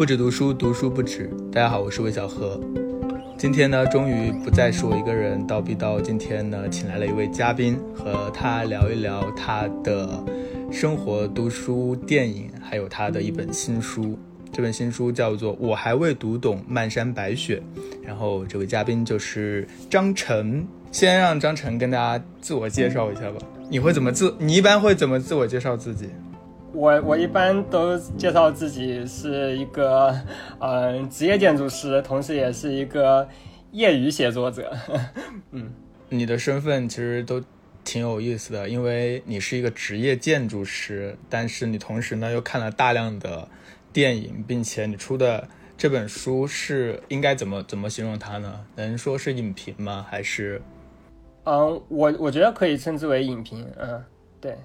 [0.00, 1.28] 不止读书，读书不止。
[1.52, 2.58] 大家好，我是魏小何。
[3.36, 6.00] 今天呢，终于不再是我一个人叨逼叨。
[6.00, 10.24] 今天呢，请来了一位嘉宾，和他聊一聊他的
[10.72, 14.18] 生活、读书、电影，还有他的一本新书。
[14.50, 17.62] 这本新书叫做《我还未读懂漫山白雪》。
[18.02, 20.66] 然后这位嘉宾就是张晨。
[20.90, 23.36] 先让张晨跟大家自我介绍一下吧。
[23.68, 24.34] 你会怎么自？
[24.38, 26.06] 你一般会怎么自我介绍自己？
[26.72, 30.14] 我我一般都介绍自己是一个，
[30.60, 33.28] 嗯，职业建筑师，同时也是一个
[33.72, 34.72] 业余写作者。
[35.50, 35.72] 嗯，
[36.08, 37.42] 你的身份其实都
[37.84, 43.48] 挺有意思的，因为你是一个职业建筑师，但是你同时呢又看了大量的
[43.92, 48.64] 电影，并且你出的这本书是应该怎么怎么形容它呢？
[48.76, 50.06] 能说是影评吗？
[50.08, 50.62] 还是？
[51.44, 53.66] 嗯，我我觉得可以称之为影评。
[53.76, 54.04] 嗯，
[54.40, 54.56] 对。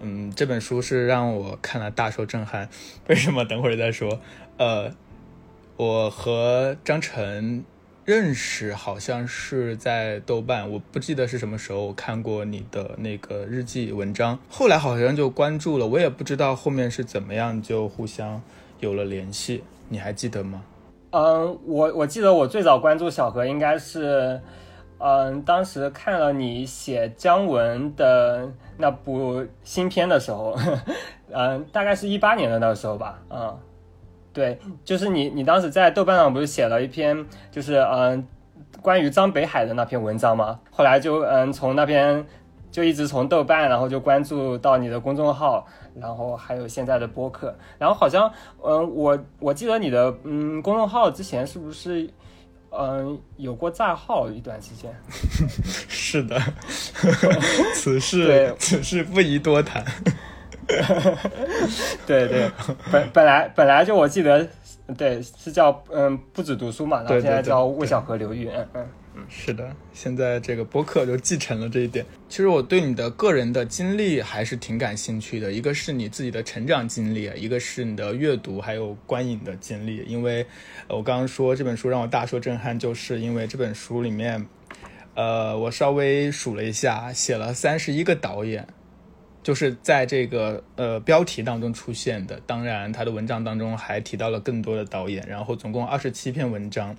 [0.00, 2.68] 嗯，这本书是让我看了大受震撼。
[3.08, 3.44] 为什么？
[3.44, 4.20] 等会儿再说。
[4.58, 4.92] 呃，
[5.76, 7.64] 我和张晨
[8.04, 18.42] 认识好像是在豆瓣，我不记得是什么时候看过你的那个日记文章，后来好像就关注了，我也不知道后面是怎么样就互相
[18.80, 19.64] 有了联系。
[19.88, 20.62] 你还记得吗？
[21.10, 24.40] 嗯，我我记得我最早关注小何应该是。
[24.98, 30.56] 嗯，当时看了你写姜文的那部新片的时候，
[31.30, 33.58] 嗯，大概是一八年的那个时候吧，嗯，
[34.32, 38.26] 对，就是你，你当时在豆瓣上不是写了一篇，就是嗯，
[38.80, 40.58] 关于张北海的那篇文章吗？
[40.70, 42.24] 后来就嗯，从那边
[42.70, 48.32] 就一直从豆瓣，然后就关注到你的公众号，然后还有现在的播客，然后好像
[48.64, 52.08] 嗯，我我记得你的嗯公众号之前是不是？
[52.78, 54.92] 嗯，有过账号一段时间，
[55.88, 56.40] 是的，
[57.74, 59.84] 此事此事不宜多谈。
[62.06, 62.50] 对对，
[62.90, 64.46] 本本来本来就我记得，
[64.96, 68.86] 对是叫嗯不止读书嘛，然后现在叫魏小河流域，嗯嗯。
[69.28, 72.04] 是的，现在这个播客就继承了这一点。
[72.28, 80.04] 其实我对你的个人的经历还是挺感兴趣的，一个是你自己的成长经历，一个是你的阅读还有观影的经历。
[80.06, 80.46] 因为，
[80.88, 84.46] 我刚刚说这本书让我大受震撼，就是因为这本书里面，
[85.14, 88.66] 呃，我稍微数了一下，写了三十一个导演。
[89.46, 96.96] 就是在这个呃标题当中出现的，当然他的文章当中还提到了更多的导演，然后总共二十七篇文章，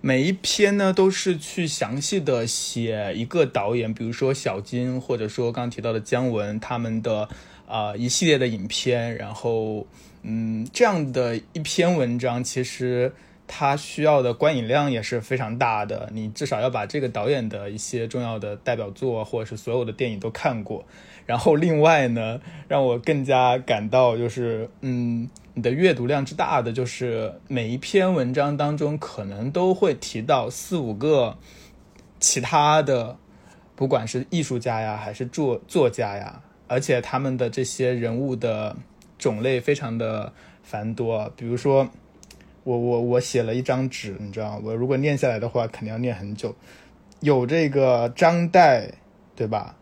[0.00, 7.28] 每一篇呢都是去详细的写一个导演，比如说小金，或者说刚刚提到的姜文他们的
[7.66, 9.86] 啊一系列的影片，然后
[10.22, 13.12] 嗯这样的一篇文章，其实
[13.46, 20.82] 它需要的观影量也是非常大的，你至少要把这个导演的一些重要的代表作或者是所有的电影都看过。
[21.30, 31.38] 然后另外呢，让我更加感到就是，嗯，你的阅读量之大的，就是每一篇文章当中可能都会提到四五个
[32.18, 33.16] 其他的，
[33.76, 38.76] 不管是艺术家呀，还是作作家呀，而且他们的这些人物的
[39.16, 40.32] 种类非常的
[40.64, 41.32] 繁多。
[41.36, 41.88] 比如说，
[42.64, 46.52] 我我我写了一张纸，你知道，我如果念下来的话，肯定要念很久。
[47.20, 48.90] 有这个张岱，
[49.36, 49.76] 对吧？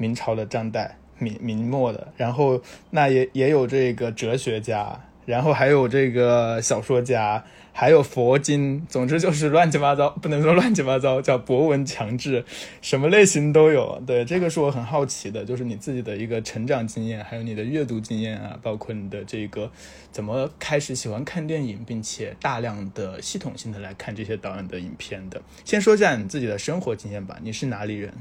[0.00, 0.88] 明朝的张岱，
[1.18, 7.44] 明明末的，然后那也也有这个哲学家，然后还有这个小说家，
[7.74, 12.42] 还有佛经，总之就是乱七八糟，不能说乱七八糟，叫博闻强志，
[12.80, 14.02] 什么类型都有。
[14.06, 19.70] 对，这个是我很好奇的，就是你自己的一个成长经验，还有你的阅读经验啊，包括你的这个
[20.10, 25.42] 怎么开始喜欢看电影，并且大量的系统性的来看这些导演的影片的。
[25.66, 28.12] 先说一下你自己的生活经验吧，你是哪里人？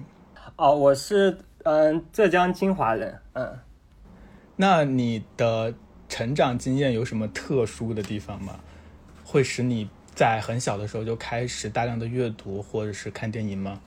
[0.58, 1.38] 哦，我是。
[1.72, 3.20] 嗯，浙江金华人。
[3.34, 3.60] 嗯，
[4.56, 5.72] 那你的
[6.08, 8.56] 成长经验有什么特殊的地方吗？
[9.24, 13.80] 会使你在很小的时候就开始大量的阅读或者是看电影吗？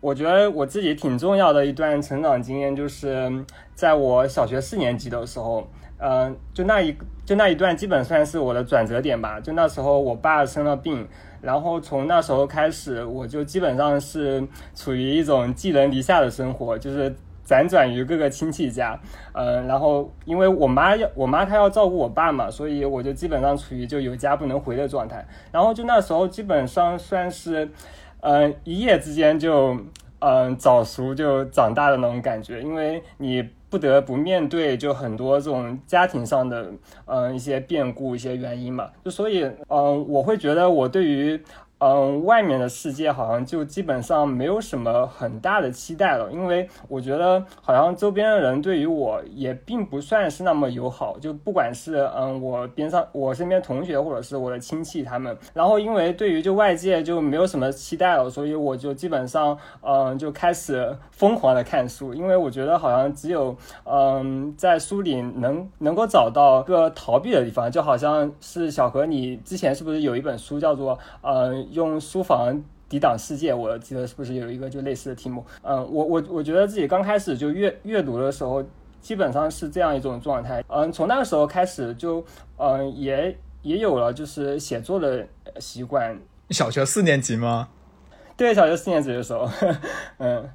[0.00, 3.44] 我觉得我自己挺重要的一段成长经验，就是
[3.74, 6.96] 在我小学四年级的时候，嗯，就那一
[7.26, 9.40] 就那一段基本算是我的转折点吧。
[9.40, 11.08] 就那时候我爸生了病。
[11.44, 14.42] 然后从那时候开始，我就基本上是
[14.74, 17.14] 处于一种寄人篱下的生活，就是
[17.46, 18.98] 辗转于各个亲戚家。
[19.32, 25.26] 嗯，然后因为我妈要我妈她要照顾我爸嘛，所以我就基本上处于就有家不能回的状态。
[25.52, 27.68] 然后就那时候基本上算是，
[28.20, 29.76] 嗯，一夜之间就
[30.20, 33.48] 嗯早熟就长大的那种感觉，因为你。
[33.74, 36.70] 不得不面对就很多这种家庭上的
[37.06, 41.42] 嗯一些变故一些原因嘛，就所以嗯我会觉得我对于
[41.86, 63.54] 嗯，外面的世界好像就基本上没有什么很大的期待了，因为我觉得好像周边的人对于我也并不算是那么友好，就不管是嗯我边上我身边同学或者是我的亲戚他们，然后因为对于就外界就没有什么期待了，所以我就基本上嗯就开始疯狂的看书，因为我觉得好像只有
[63.84, 71.73] 嗯在书里能能够找到个逃避的地方，就好像是小何你之前是不是有一本书叫做嗯。
[71.74, 75.44] 用书房抵挡世界，我记得是不是有一个就类似的题目？
[75.62, 78.64] 嗯，我我我觉得自己刚开始就阅阅读的时候，
[79.00, 80.62] 基本上是这样一种状态。
[80.68, 82.24] 嗯，从那个时候开始就
[82.56, 85.26] 嗯也也有了就是写作的
[85.58, 86.16] 习惯。
[86.50, 87.68] 小学四年级吗？
[88.36, 89.48] 对，小学四年级的时候，
[90.18, 90.48] 嗯，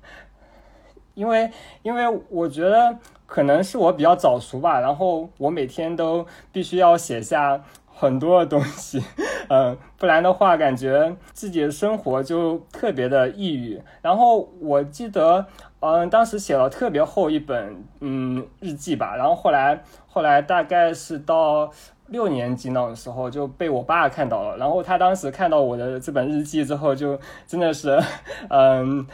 [1.16, 1.52] 因为
[1.82, 7.62] 因为我觉得可能是我比较早熟吧，然后我每天都必须要写下。
[8.00, 9.04] 很多的东西，
[9.50, 13.82] 嗯， 不然的话，感觉自己的生活就特别的抑郁。
[14.02, 15.46] 然后我记得，
[15.82, 19.18] 嗯，当时写了特别厚一本，嗯，日记吧。
[19.18, 21.70] 然后后来，后来大概是到
[22.08, 24.56] 六年级那种时候，就被我爸看到了。
[24.56, 28.00] 然后他当时看到我的这本日记之后，就真的是，
[28.50, 29.06] 嗯，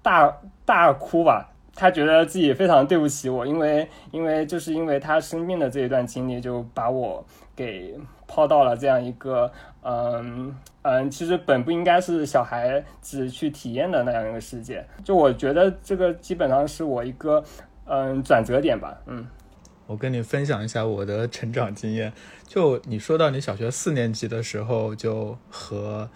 [0.00, 1.50] 大大哭吧。
[1.74, 7.22] 他觉得自己非常对不起我，因为，因为就是因为他生病的这一段经历，就把我
[7.54, 7.94] 给。
[8.32, 9.52] 抛到了这样一个，
[9.82, 14.82] 嗯嗯，其实本不应该是小孩子去体验的那样一个世界。
[15.04, 17.44] 就我觉得这个基本上是我一个，
[17.84, 18.98] 嗯，转折点吧。
[19.04, 19.26] 嗯，
[19.86, 22.10] 我跟你分享一下我的成长经验。
[22.46, 26.08] 就你说到你小学四年级的时候，就和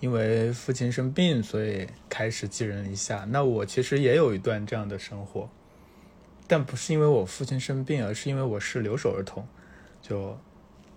[0.00, 3.24] 因为父亲生病，所以开始寄人篱下。
[3.28, 5.48] 那我其实也有一段这样的生活，
[6.48, 9.46] 但不是因为我父亲生病，而是因为我是留守儿童，
[10.02, 10.36] 就。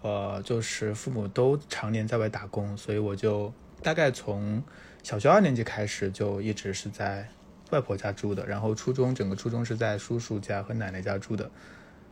[0.04, 3.52] 呃，就是父母都常年在外打工，所以我就
[3.82, 4.62] 大概从
[5.02, 7.26] 小学二年级开始就一直是在
[7.72, 11.50] 外婆家住的，然后初中整个初中是在叔叔家和奶奶家住的，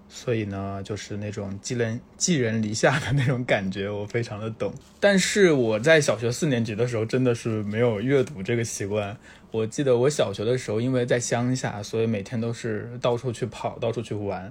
[0.07, 4.73] 所以呢，就是那种寄人寄人篱下的那种感觉，我非常的懂。
[4.99, 9.15] 但是我在小学四年级的时候真的是没有阅读这个习惯。
[9.51, 14.49] 我记得我小学的时候，因为在乡下，所以每天都是到处去跑，到处去玩。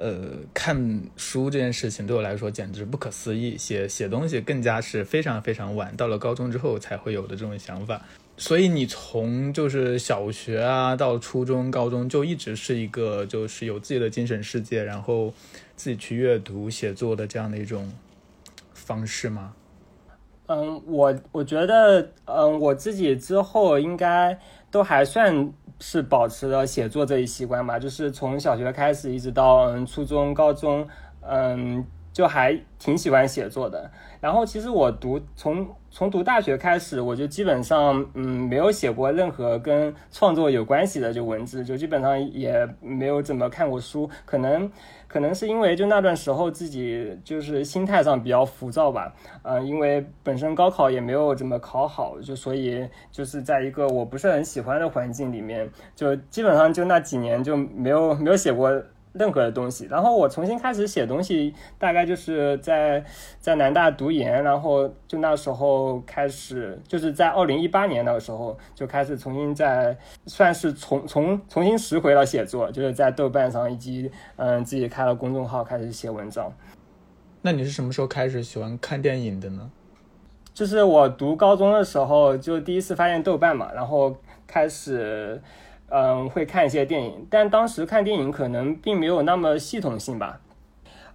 [0.00, 8.00] 呃，看书这件事情对我来说简直不可思议，写写东西更加是非常非常晚，到了高中之后才会有的这种想法。
[8.38, 15.34] 所以你从就是小学啊到初中、高中就一直是一个就是有自己的精神世界，然后
[15.76, 17.92] 自己去阅读、写作的这样的一种
[18.72, 19.52] 方式吗？
[20.46, 24.36] 嗯，我我觉得，嗯，我自己之后应该
[24.70, 25.52] 都还算。
[25.82, 30.86] 是保持了写作这一习惯吧，就是从小学开始一直到嗯初中、高中，
[31.22, 31.82] 嗯，
[32.20, 33.90] 就还挺喜欢写作的。
[34.20, 44.70] 然后其实我读从从读大学开始，我就基本上嗯没有写过任何跟创作有关系的就文字，就基本上也没有怎么看过书，可能。
[45.08, 49.12] 可能是因为就那段时候自己就是心态上比较浮躁吧，
[49.42, 58.70] 嗯，因为本身高考也没有怎么考好，就所以就是在一个我不是很喜欢的环境里面，就基本上就那几年就没有没有写过。
[59.12, 63.04] 任何的东西，然后我重新开始写东西，大概就是在
[63.40, 69.96] 在南大读研，然后就那时候开始，就是在二零一八年那个时候就开始重新在
[70.26, 76.52] 算是重重重新拾回了写作，就是在豆瓣上以及嗯自己开了公众号开始写文章。
[77.42, 79.70] 那你是什么时候开始喜欢看电影的呢？
[80.54, 84.14] 就是我读高中的时候就第一次发现豆瓣嘛，然后
[84.46, 85.42] 开始。
[85.90, 90.40] 嗯，会看一些电影，但当时看电影可能并没有那么系统性吧。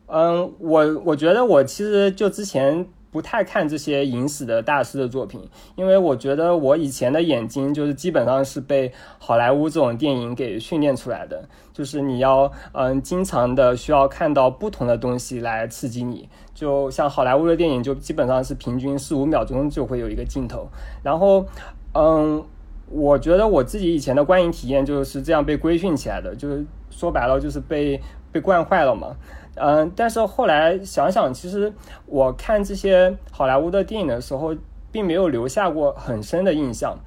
[0.07, 20.67] 嗯，我我觉得我其实就之前不太看这些影史的大师的作品，因为我觉得我以前的眼睛就是基本上是被好莱坞这种电影给训练出来的，就是你要嗯经常的需要看到不同的东西来刺激你，就像好莱坞的电影就基本上是平均四五秒钟就会有一个镜头，
[21.01, 21.45] 然后
[21.93, 22.43] 嗯。
[22.89, 27.99] 我觉得我自己以前的观影体验就是这样被规训起来的，就是说白了就是被
[28.31, 29.15] 被惯坏了嘛。
[29.55, 31.73] 嗯，但是后来想想，其实
[32.05, 34.55] 我看这些好莱坞的电影的时候，
[34.91, 36.97] 并没有留下过很深的印象。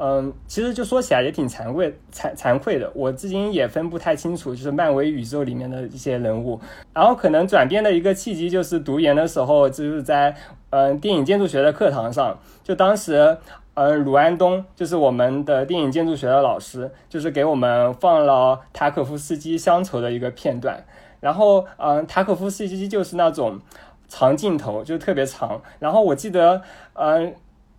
[0.00, 6.58] 嗯，其实就说起来也挺惭愧惭惭愧的，我至今也分不太清楚，就是漫威宇宙里面的一些人物。
[6.92, 10.34] 然后可能转变的一个契机就是读研的时候，就是在
[10.70, 13.38] 嗯电影建筑学的课堂上，就当时。
[13.80, 20.84] 嗯，鲁安东就是我们的电影建筑学的老师，就是给我们放了塔可夫斯基乡愁的一个片段。
[21.20, 23.60] 然后，嗯，塔可夫斯基就是那种
[24.08, 25.62] 长镜头，就特别长。
[25.78, 26.60] 然后我记得，
[26.94, 27.32] 嗯，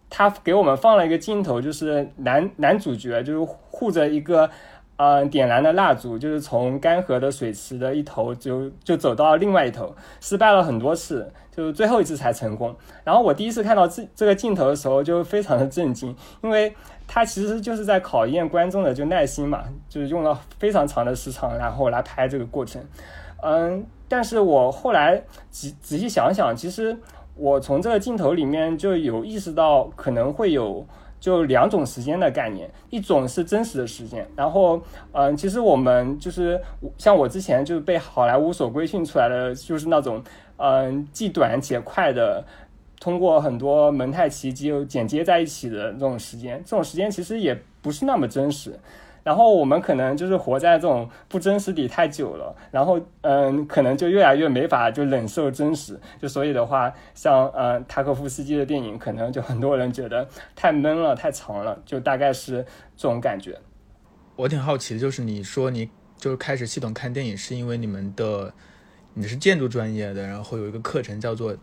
[0.10, 3.40] 他给我们放了一个镜头，就是男男主角就是
[3.70, 4.50] 护着一个。
[5.02, 12.74] 嗯，点燃的蜡烛就是从干涸的水池的一头就就走到另外一头，失败了很多次，就是最后一次才成功。
[13.04, 16.74] 然后我第一次看到这这个镜头的时候，就非常的震惊，因为
[17.06, 22.82] 它其实就是在考验观众的就耐心嘛，就是用了非常长的时长，然后来拍这个过程。
[23.44, 26.98] 嗯，但是我后来仔仔细想想，其实
[27.36, 30.88] 我从这个镜头里面就有意识到可能会有。
[31.22, 36.58] 就两种时间的概念，一种是真实的时间，然后，嗯，其实我们就是
[36.98, 40.24] 像我之前就是被好莱坞所规训出来的，就是那种，
[40.60, 42.46] 嗯，既短且快的，
[43.00, 48.78] 通过很多蒙太奇就剪接在一起的这种时间，这种时间其实也不是那么真实。
[49.22, 63.60] 然后我们可能就是活在这种不真实里太久了，然后嗯，可能就越来越没法就忍受真实，就所以的话，像呃塔可夫斯基的电影，可能就很多人觉得太闷了、太长了，就大概是这种感觉。
[64.38, 68.54] 我挺好奇的，就是你说你就是开始系统看电影，是因为你们的
[69.20, 71.54] 你是建筑专业的，然后有一个课程叫做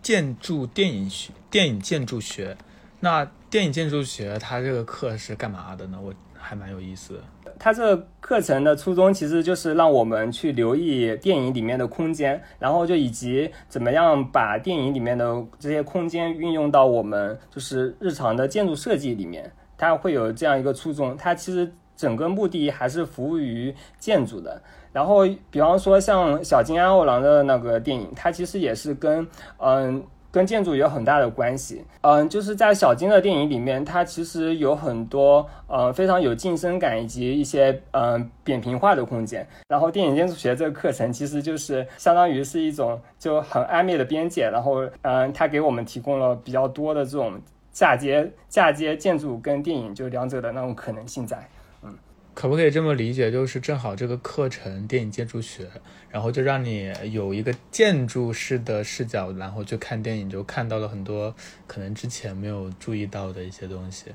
[0.00, 2.56] 建筑电影学、电影建筑学。
[3.00, 5.98] 那电影建筑学它这个课是干嘛的呢？
[6.02, 6.12] 我。
[6.42, 7.52] 还蛮有意思的。
[7.58, 19.52] 它这个课程的初衷其实就是让我们去留意电影里面的空间，然后就以及怎么样把电影里面的这些空间运用到我们就是日常的建筑设计里面。
[19.76, 24.62] 它会有这样一个初衷，它其实整个目的还是服务于建筑的。
[24.92, 29.26] 然后，比方说像小金安二郎的那个电影，它其实也是跟
[29.58, 30.02] 嗯。
[30.32, 39.44] 跟建筑有很大的关系，嗯，就是在小金的电影里面，它其实有很多呃非常有近身感以及一些嗯扁平化的空间。
[39.66, 47.32] 然后电影建筑学这个课程其实就是相当于是一种就很暧昧的边界，然后嗯，它给我们提供了比较多的这种
[47.72, 51.44] 嫁接嫁接建筑跟电影就两者的那种可能性在。
[51.82, 51.92] 嗯
[52.34, 55.68] 可不可以这么理解，就是正好这个课程电影建筑学，
[56.08, 61.34] 然后就让你有一个建筑式的视角，然后去看电影，就看到了很多
[61.66, 64.06] 可能之前没有注意到的一些东西。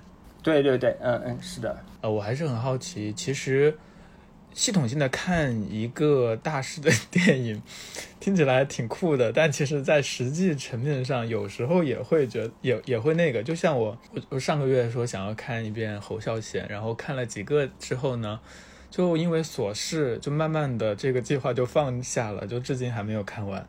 [0.41, 1.77] 对对对，嗯嗯，是的。
[2.01, 3.75] 呃，我还是很好奇，其实。
[4.55, 7.61] 系统性的看一个大师的 电影，
[8.21, 13.43] 听起来挺酷的，但其实，在实际层面上，有时候也会觉得也也会那个。
[13.43, 18.39] 就像我，我我上个月说想要看一遍侯孝贤，然后看了几个之后呢，
[18.89, 23.67] 就因为琐事，就慢慢的这个计划就放下了，就至今还没有看完。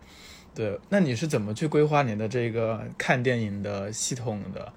[0.54, 4.72] 对，那你是怎么去规划你的这个看电影的系统的？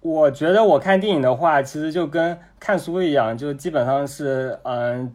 [0.00, 5.14] 我觉得我看电影的话，其实就跟看书一样，就基本上是嗯。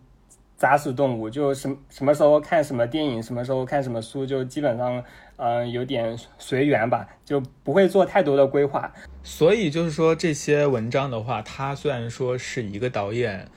[0.58, 5.04] 杂食动物就什什么时候看什么电影，什么时候看什么书，就基本上
[5.36, 8.92] 嗯有点随缘吧，就不会做太多的规划。
[9.22, 13.48] 所以就是说这些文章的话，它虽然说是一个导演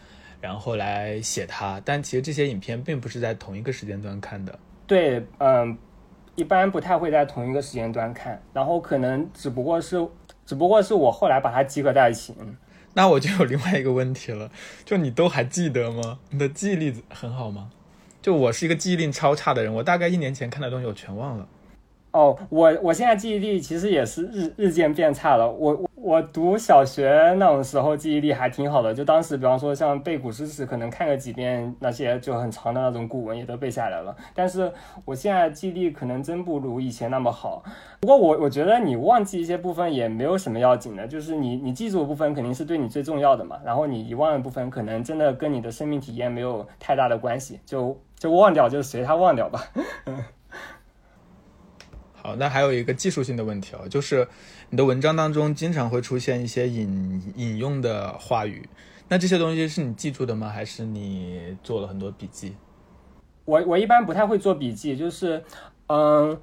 [0.42, 4.58] 然后来写它，但其实这些影片并不是在同一个时间段看的。
[4.86, 5.78] 对，嗯，
[6.34, 10.06] 一般不太会在同一个时间段看，然后可能只不过是
[10.44, 12.34] 只不过是我后来把它集合在一起。
[12.38, 12.54] 嗯。
[12.94, 14.50] 那我就有另外一个问题了，
[14.84, 16.18] 就你都还记得吗？
[16.30, 17.70] 你的记忆力很好吗？
[18.20, 21.48] 就我是一个记忆力超差的人，我大概一年前看的东西我全忘了。
[22.12, 25.48] 哦，我我现在记忆力其实也是日日渐变差了。
[25.48, 34.16] 我我读小学那种时候记忆力还挺好的，就当时比方说像背古诗词，可能看个几遍那些就很长的那种古文也都背下来了。
[34.34, 34.72] 但是
[35.04, 37.62] 我现在记忆力可能真不如以前那么好。
[38.00, 43.56] 不过我我觉得你忘记一些部分也没有什么要紧的，就是你你记住的部分肯定是对你最重要的嘛。
[43.64, 49.62] 然后你遗忘的部分可能真的跟你的生命体验没有太大的关系，就就忘掉，就随它忘掉吧。
[52.22, 54.28] 好，那还有一个技术性的问题哦，就是
[54.68, 58.68] 你的文章当中经常会出现一些引引用的话语，
[59.08, 60.50] 那这些东西是你记住的吗？
[60.50, 62.54] 还是你做了很多笔记？
[63.46, 65.42] 我我一般不太会做笔记，就是
[65.86, 66.38] 嗯，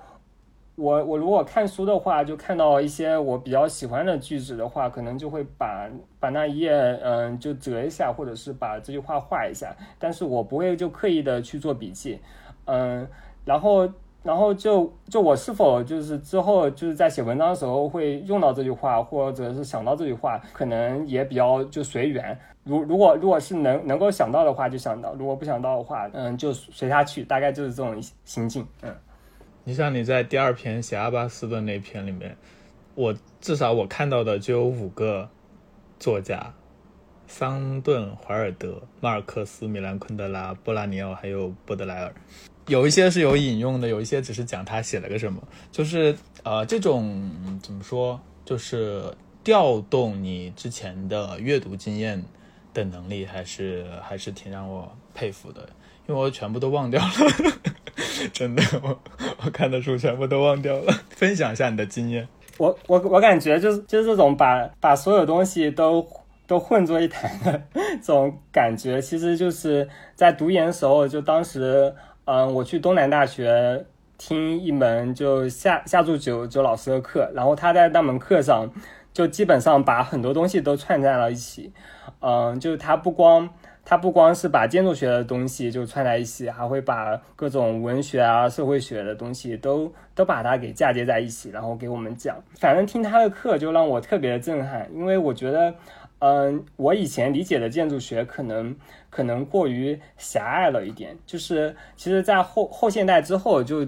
[0.73, 5.87] 我我如果看书的话，就看到一些我比较喜欢的句子的话，可能就会把
[6.19, 6.71] 把那一页
[7.03, 12.19] 嗯就折一下，或者是把这句话画一下，但是我不会就刻意的去做笔记，
[12.65, 13.07] 嗯，
[13.45, 13.87] 然后。
[14.23, 22.37] 然后就就我是否就是之后就是在写文章的时候会用到这句话，或者是想到这句话，可能也比较就随缘。
[22.65, 27.23] 如如果如果是能能够想到的话就想到，如果不想到的话，嗯，就随他去。
[27.23, 28.67] 大概就是这种心境。
[28.81, 28.93] 嗯，
[29.63, 32.35] 你像你在第二篇写阿巴斯的那篇里面，
[32.95, 35.29] 我至少我看到的就有五个
[35.97, 36.53] 作家：
[37.27, 42.13] 桑顿、怀尔德、马尔克斯、米兰昆德拉、波拉尼奥，还有波德莱尔。
[42.67, 47.29] 有一些是有引用的，有一些只是讲他写了个什么，就是呃，这种
[47.63, 49.03] 怎么说，就是
[49.43, 52.23] 调动你之前的阅读经验
[52.73, 55.67] 的能力，还是还是挺让我佩服的。
[56.07, 57.11] 因为我全部都忘掉了，
[58.31, 58.97] 真的，我
[59.43, 60.93] 我看的书全部都忘掉了。
[61.09, 62.25] 分享一下你的经验。
[62.57, 66.05] 我我我感觉就是就是这种把把所有东西都
[66.47, 67.61] 都混作一谈的
[68.01, 71.93] 这种感觉，其实就是在读研的时候，就当时
[72.27, 73.85] 嗯，我去东南大学
[74.17, 78.69] 听一门就夏夏祝九九老师的课，然后他在那门课上
[79.13, 81.71] 就基本上把很多东西都串在了一起，
[82.19, 83.49] 嗯，就是他不光。
[83.89, 92.35] 他不光是把建筑学的东西就串在一起，还会把各种文学啊、社会学的东西都都把它给嫁接在一起，然后给我们讲。
[92.59, 95.73] 反正听他的课就让我特别的震撼，因为我觉得，
[96.19, 98.75] 嗯，我以前理解的建筑学可能
[99.09, 101.17] 可能过于狭隘了一点。
[101.25, 103.85] 就是其实，在后后现代之后，就，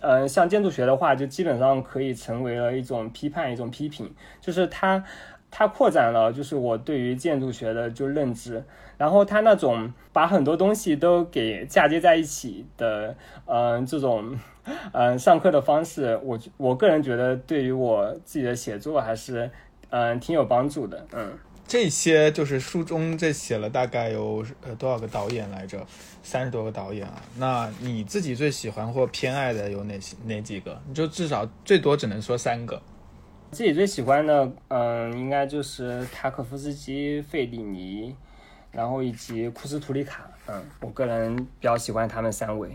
[0.00, 5.04] 嗯，像建筑学的话，就基本上可以成为了一种批判、一种批评，就是它
[5.50, 8.64] 它扩展了，就是我对于建筑学的就认知。
[8.96, 13.14] 然后他那种把很多东西都给嫁接在一起的，
[13.46, 14.36] 嗯，这种，
[14.92, 19.48] 嗯，上课的方式，我我个人觉得对于我自己的写作还是，
[19.90, 21.06] 嗯，挺有帮助的。
[21.14, 21.30] 嗯，
[21.68, 25.86] 这些就是书中这写了大概有呃多少个导演来着？
[26.22, 27.22] 三十多个导演啊。
[27.36, 30.80] 那你自己最喜欢或偏爱的有哪些哪几个？
[30.88, 32.80] 你就至少最多只能说三个。
[33.50, 38.14] 自己最喜欢的，嗯，应该就是塔可夫斯基、费里尼。
[38.70, 42.68] 然后以及库斯图里卡，嗯，我个人比较喜欢他们三位。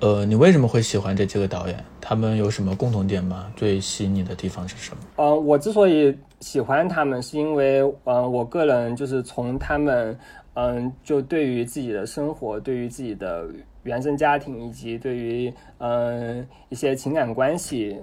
[0.00, 1.84] 呃，你为什么会喜欢这几个导演？
[2.00, 3.50] 他们有什么共同点吗？
[3.54, 5.02] 最吸引你的地方是什么？
[5.14, 10.18] 呃，我之所以喜欢他们，是因为，嗯，我个人就是从他们，
[10.54, 13.46] 嗯，就对于自己的生活，对于自己的
[13.82, 18.00] 原生家庭，以及对于，嗯，一些情感关系。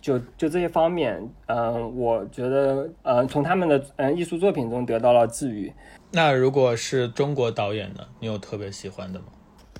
[0.00, 5.72] 就就这些方面，嗯，我觉得，嗯，从他们的嗯艺术作品中得到了治愈。
[6.12, 8.00] 那如果是中国导演呢？
[8.20, 9.26] 你有特别喜欢的吗？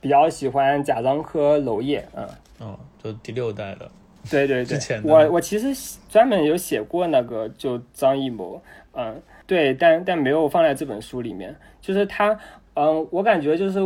[0.00, 2.26] 比较喜欢贾樟柯、娄烨，嗯，
[2.60, 3.90] 哦，就第六代的。
[4.30, 8.60] 对对对，我我其实专门有写过那个，就张艺谋，
[8.92, 11.54] 嗯，对，但但没有放在这本书里面。
[11.80, 12.38] 就是他，
[12.74, 13.80] 嗯，我感觉就是。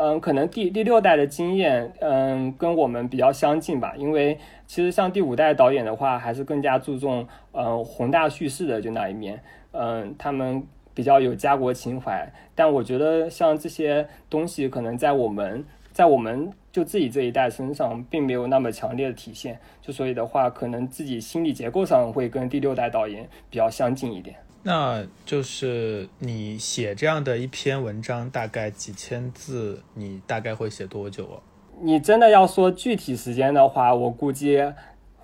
[0.00, 3.94] 嗯，可能第第六代的经验，嗯，跟我们比较相近吧。
[3.96, 10.62] 因为其实像第五代导演的话，还是更加注重嗯宏大叙事的就那一面，嗯，他们
[10.94, 12.32] 比较有家国情怀。
[12.54, 19.58] 但我觉得像这些东西，可能在我们在我们就自己这一代身上，并没有那么强烈的体现。
[19.82, 24.36] 就所以的话，可能自己心理结构上会跟第六代导演比较相近一点。
[24.62, 31.42] 那就是你写这样的一篇文章，大概几千字，你大概会写多久啊？
[31.82, 34.62] 你真的要说具体时间的话，我估计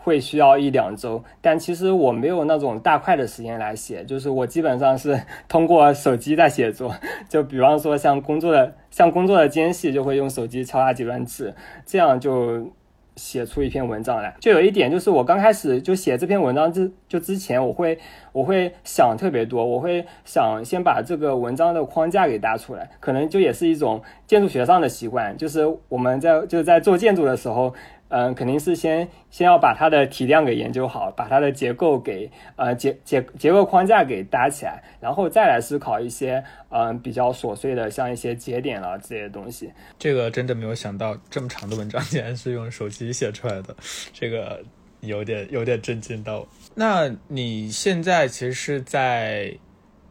[0.04, 1.24] 会需要一两周。
[1.40, 6.94] 但其实我没有那种大块的时间来写，就是我基本上是 通过手机在写作。
[7.28, 11.52] 就比方说像工作的像工作的间隙，就会用手机敲打几段字，
[11.84, 12.70] 这样就。
[13.16, 17.96] 写出一篇文章来，就有一点就是我刚开始就写这篇文章之就之前，我会
[18.32, 27.72] 我会想特别多，我会想先把这个文章的框架给搭出来，可能就也是一种建筑学上的习惯，就是我们在就是在做建筑的时候。
[28.08, 39.72] 嗯，肯定是先先要把它的体量给研究好，把它的结构给呃结结结构框架给搭起来，然后再来思考一些嗯比较琐碎的，像一些节点了这些东西。
[39.98, 43.74] 这个真的没有想到，这么长的文章竟然是用手机写出来的，
[44.12, 44.62] 这个
[45.00, 46.46] 有点有点震惊到。
[46.74, 49.52] 那你现在其实是在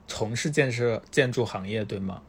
[0.08, 2.21] 从事建设建筑行业，对吗？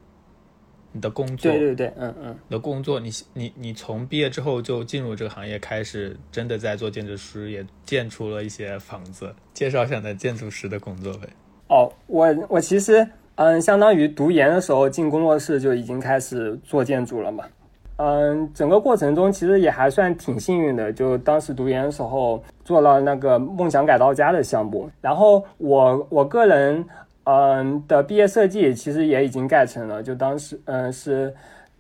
[0.97, 9.35] 你的工作，对对对，嗯嗯，你的工作，你你你从毕业之后就进入这个行业，开始真的在做建筑师，也建出了一些房子。
[9.53, 11.29] 介绍一下你的建筑师的工作呗。
[11.67, 13.05] 哦，我我其实
[13.35, 17.45] 嗯，相当于读研的时候进工作室就已经开始做建筑了嘛。
[17.97, 26.85] 嗯，整个过程中其实也还算挺幸运的，就当时读研的时候做了那个梦想改造家的项目，然后我我个人。
[27.25, 31.35] 嗯的毕业设计其实也已经盖成了，就当时嗯是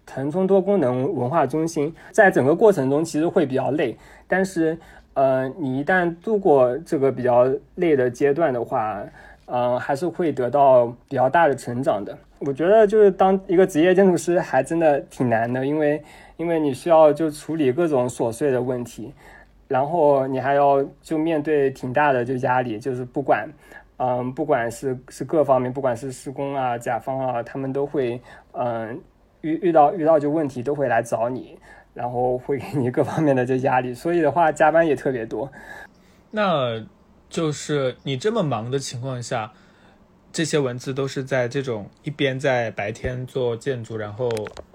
[0.06, 4.76] 腾冲多功能文化中心，在整个过程中其实会比较累，但是
[5.12, 9.02] 呃你一旦度过这个比较累的阶段的话，
[9.46, 12.16] 嗯还是会得到比较大的成长的。
[12.40, 16.02] 我觉得就是当一个职业建筑师还真的挺难的，因为
[16.36, 19.12] 因为你需要就处理各种琐碎的问题，
[19.68, 23.48] 然后你还要就面对挺大的就压力，就是不管。
[23.96, 28.20] 嗯，不管是是各方面，不管是施工啊、甲方啊，他们都会
[28.52, 29.00] 嗯
[29.40, 31.56] 遇遇到遇到就问题都会来找你，
[31.94, 35.50] 然后会给你各方面的这压力，所以的话加班也特别多。
[36.30, 36.84] 那
[37.28, 39.52] 就是你这么忙的情况下，
[40.32, 44.28] 这些文字都是在这种一边在白天做建筑，然后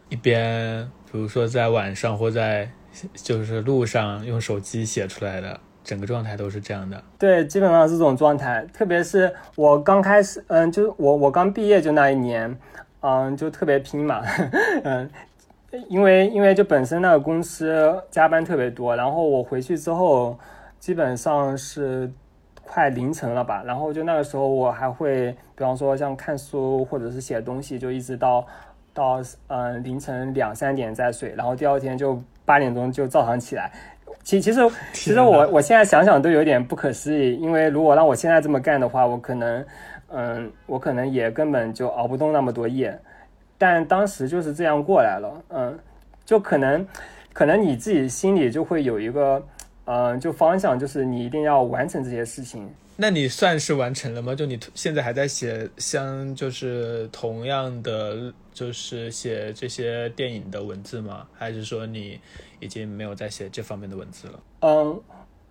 [0.08, 2.70] 一边比如说在晚上或在
[3.14, 7.04] 就是路上用手机写出来的，整个状态都是这样的。
[7.17, 8.63] 对，基本上是这种状态。
[8.71, 12.56] 特别是我刚开始，嗯，就是我我刚毕业就那一年，
[13.02, 14.21] 嗯，就特别拼嘛，
[14.86, 15.10] 嗯。
[15.88, 20.36] 因为因为就本身那个公司加班特别多，然后我回去之后
[20.80, 22.12] 基本上是
[22.63, 28.43] 快凌晨了吧，然后就那个时候我还会，比方说像看书或者是写东西，就一直到
[28.95, 33.71] 到嗯凌晨两三点再睡，然后第二天就八点钟就照常起来。
[34.30, 34.60] 其其实
[34.94, 39.65] 其实我我现在想想都有点不可思议，因为如果让我现在这么干的话，我可能
[40.10, 42.96] 嗯我可能也根本就熬不动那么多夜。
[43.58, 45.80] 但当时就是这样过来了，嗯，
[46.24, 46.86] 就可能，
[47.34, 49.44] 可能你自己心里就会有一个，
[49.86, 52.70] 嗯，就方向，就是你一定要完成这些事情。
[52.98, 54.36] 那你算是完成了吗？
[54.36, 61.26] 就你现在还在写相，就是同样的，就是写这些电影的文字吗？
[61.34, 62.20] 还是说你
[62.60, 64.39] 已经没有在写这方面的文字了？
[64.62, 65.02] 嗯，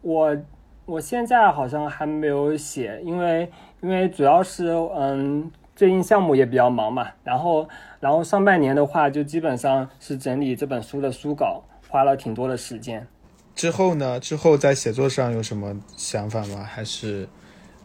[0.03, 0.37] 我
[0.85, 5.51] 我现在好像还没有写，因为因为主要是嗯。
[5.79, 7.69] 最近项目也比较忙嘛，然后，
[8.01, 13.07] 然后上半年的话，就基本上是整理这本书的书稿，花了挺多的时间。
[13.55, 14.19] 之后呢？
[14.19, 16.65] 之后在写作上有什么想法吗？
[16.65, 17.29] 还是，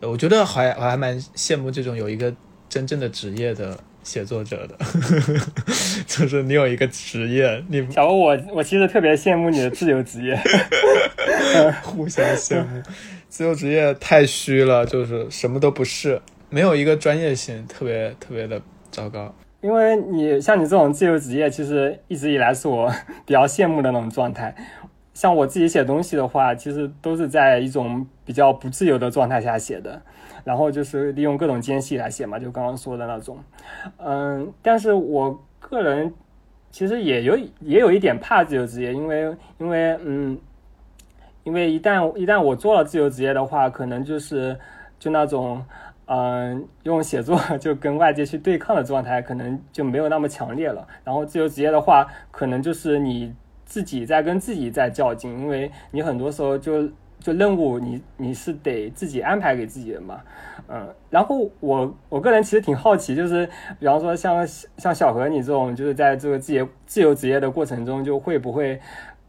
[0.01, 2.33] 我觉得还我还蛮羡慕这种有一个
[2.67, 4.77] 真正的职业的写作者的，
[6.05, 7.63] 就是你有一个职业。
[7.69, 10.37] 你小欧，我我其实特别羡慕你的自由职业，
[11.81, 12.81] 互相羡慕。
[13.29, 16.21] 自由职业太虚了，就是什么都不是。
[16.49, 18.61] 没有一个专业性，特别特别的
[18.91, 19.33] 糟糕。
[19.61, 22.93] 因为你像你这种自由职业，其实一直以来是我
[23.25, 24.53] 比较羡慕的那种状态。
[25.13, 30.01] 像我自己写东西的话，其实都是在一种比较不自由的状态下写的，
[30.43, 33.37] 然后就是利用各种间隙来写嘛，就刚刚说的那种。
[33.97, 36.13] 嗯，但是我个人
[36.71, 40.37] 其实也有也有一点怕自由职业，因为因为嗯，
[41.43, 44.57] 因为一旦一旦我做了自由职业的话，可能就是
[44.99, 45.63] 就那种。
[46.05, 50.85] 嗯，用写作就跟外界去对抗的状态，可能就没有那么强烈了。
[51.01, 53.33] 然后自由职业的话，可能就是你
[53.73, 56.87] 自己在跟自己在较劲，因为你很多时候就
[57.19, 60.21] 就任务你你是得自己安排给自己的嘛。
[60.67, 64.45] 嗯，然后我我个人其实挺好奇，就是比方说像
[64.77, 68.79] 像小何你这种，就是在这个自由自由职业的过程中，就会不会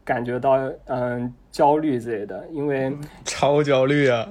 [0.04, 2.46] 感觉到嗯焦虑之类的？
[2.52, 4.28] 因为超焦虑啊。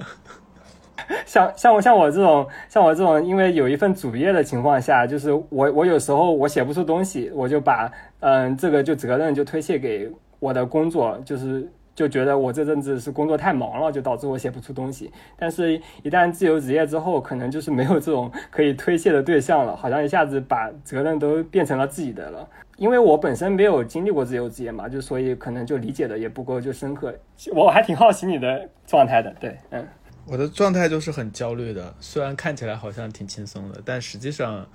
[1.26, 15.12] 像像我像我这种像我这种，因为有一份主业的情况下，就是我我有时候我写不出东西，我就把嗯这个就责任就推卸给我的工作，就是就觉得我这阵子是工作太忙了，就导致我写不出东西。
[15.38, 22.48] 但是，一旦自由职业之后，可能就是没有这种可以推卸的对象了，好像一下子把责任都变成了自己的了。
[22.78, 27.14] 因为我本身没有经历过自由职业嘛，就所以可能就理解的也不够就深刻。
[27.54, 29.88] 我还挺好奇你的状态的，对，嗯。
[30.26, 34.66] 我的状态就是很焦虑的，虽然看起来好像挺轻松的，但实际上，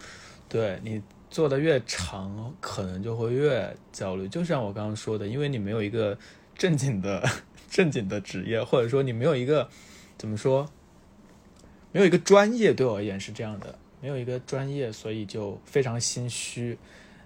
[0.47, 4.29] 对你做的越长，可能就会越焦虑。
[4.29, 6.17] 就像我刚刚说的，因为你没有一个
[6.55, 7.27] 正经的、
[7.71, 9.67] 正经的职业，或者说你没有一个
[10.19, 10.69] 怎么说，
[11.93, 16.79] 没有一个专业，对我而言是这样的，没有一个专业，所以就非常心虚。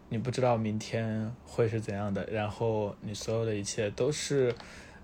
[0.09, 4.55] 你不知道明天会是怎样的，然后你所有的一切都是。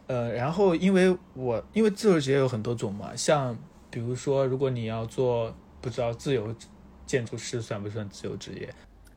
[0.09, 3.57] 呃，然后因为我因为自由职业有很多种嘛，像
[3.90, 6.55] 比如说，如果你要做不知道自由
[7.07, 8.68] 建筑师算不算自由职业？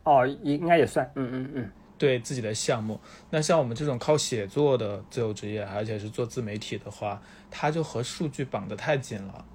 [0.04, 2.99] 哦，应应该也算，嗯嗯嗯，对自己的项目。
[3.30, 9.45] 那像我们这种靠写作的自由职业，而且是做自媒体的话，它就和数据绑得太紧了，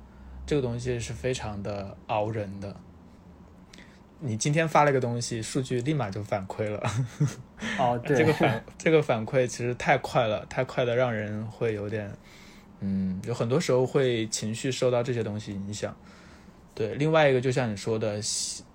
[0.46, 2.74] 这个东西是非常的熬人的。
[4.18, 6.82] 你今天发了一个东西，数据立马就反馈了。
[7.78, 12.10] 哦， 对，这个反这个反馈其实太快了，太快的让人会有点，
[12.80, 15.94] 嗯，有很多时候会情绪受到这些东西影响。
[16.74, 18.20] 对，另外一个就像你说的，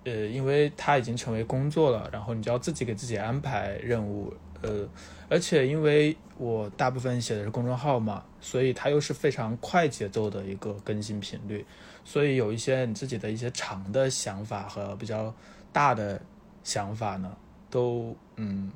[0.03, 4.87] 呃，因为它已经成为工作了，然后你就要自己给自己安排任务，呃，
[5.29, 11.65] 而且因为我大部分写的是公众号嘛，所以它又是非常快节奏的一个更新频率。
[12.03, 15.33] 所以有一些你自己的一些长的想法和比较
[15.71, 16.19] 大的
[16.63, 17.31] 想法呢，
[17.69, 18.71] 都嗯，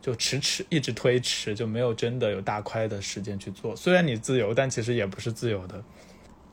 [0.00, 3.74] 就迟迟一直推迟，就没有真的有大块的时间去做。
[3.74, 5.82] 虽然你自由，但其实也不是自由的。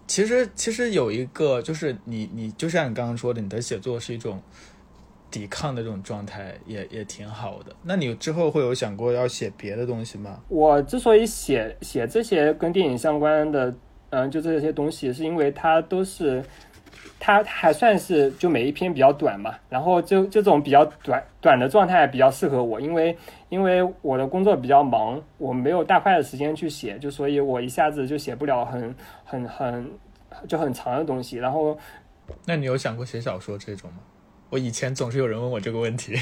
[0.08, 4.42] 其实其实有一个就是你你就像你刚刚说的，你的写作是一种
[5.30, 7.76] 抵抗的这种状态，也也挺好的。
[7.84, 10.42] 那你之后会有想过要写别的东西吗？
[10.48, 13.76] 我之所以写写这些跟电影相关的。
[14.12, 16.44] 嗯，就这些东西，是因为它都是。
[17.24, 23.16] 它还算是就每一篇比较短嘛，然后就这种比较短短的状态比较适合我，因为
[23.50, 29.92] 因为我的工作比较忙，我没有大块的时间去写，就所以我一下子就写不了很很很
[30.48, 31.38] 就很长的东西。
[31.38, 31.78] 然后，
[32.46, 34.00] 那你有想过写小说这种吗？
[34.50, 36.16] 我以前总是有人问我这个问题。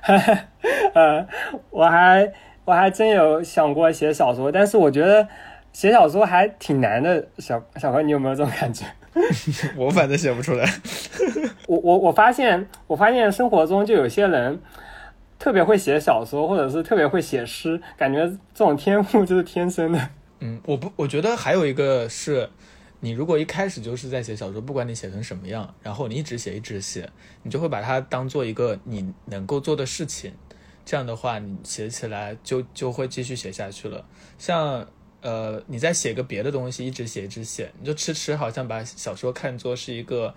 [0.94, 1.26] 呃，
[1.68, 2.32] 我还
[2.64, 5.28] 我还真有想过写小说，但是我觉得
[5.76, 7.28] 写小说还挺难的。
[7.36, 8.86] 小小何，你有没有这种感觉？
[9.76, 10.66] 我反正写不出来。
[11.68, 14.58] 我我我发现，我发现生活中就有些人
[15.38, 20.08] 特别会写小说，或者是特别会写诗，感觉这种天赋就是天生的。
[20.40, 22.48] 嗯，我不，我觉得还有一个是，
[23.00, 27.06] 你如果一开始就是在写小说，不管你写成什么样，然后你一直写一直写，
[27.42, 30.32] 你就会把它当做一个你能够做的事情，
[30.86, 34.02] 这样的话，你写起来就就会继续写下去了。
[34.38, 34.88] 像。
[35.26, 40.32] 呃，你再写个别的东西，一直写一直写，你就迟迟好像把小说看作是一个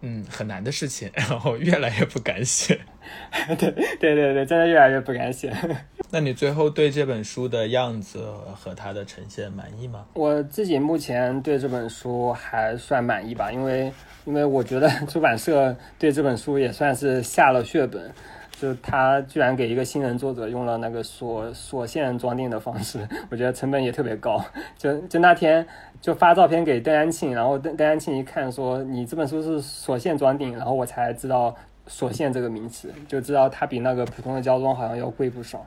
[0.00, 2.76] 嗯很难的事情， 然后越来越不敢写。
[3.56, 5.54] 对对对对，真的越来越不敢写。
[6.10, 8.18] 那你最后对这本书的样子
[8.56, 10.04] 和它的呈现满意吗？
[10.14, 13.92] 我自己目前对这本书还算满意吧，因为
[14.24, 18.12] 因为我觉得出版社对这本书也算是下了血本。
[18.60, 24.42] 就他居然给一个新人作者用了那个锁锁线装订的方式， 我觉得成本也特别高。
[24.78, 25.66] 就就那天
[26.00, 31.54] 就发照片给邓安庆，然后邓邓安庆一看说你这本书是锁线装订，然后我才知道
[31.86, 35.66] 锁线这个名词，就知道它比那个普通的胶装好像要贵不少。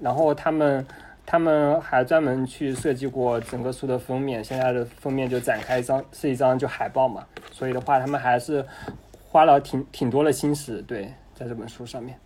[0.00, 0.86] 然后他们
[1.26, 8.64] 他们还专门去设计过整个书的封面，现在的封面就展开一张是一张就海报嘛，所以的话他们还是
[9.28, 11.12] 花了挺挺多的心思，对。
[11.34, 12.18] 在这本书上面，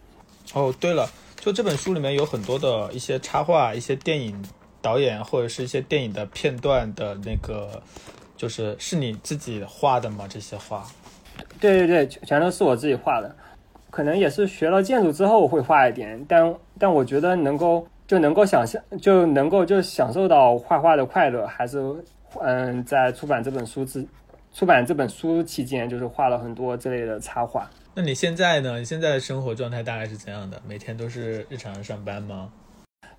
[0.54, 4.44] 哦，对了，就这本书里面有很多的一些插画，一些电影
[4.82, 7.82] 导演或者是一些电影的片段的那个，
[8.36, 10.26] 就是是你自己画的吗？
[10.28, 10.84] 这些画？
[11.60, 13.34] 对对对，全都是我自己画的，
[13.90, 21.80] 可能也是学了建筑之后会画一点，但但我觉得能够就能够想象就能够就享受到画画的快乐，还是
[22.40, 24.06] 嗯，在出版这本书之
[24.56, 27.68] 出版这本书期间，就是画了很多这类的插画。
[27.94, 28.78] 那你现在呢？
[28.78, 30.58] 你现在的生活状态大概是怎样的？
[30.66, 32.48] 每天都是日常上班吗？